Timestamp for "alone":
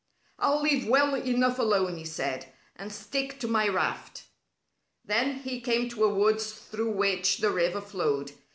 1.59-1.95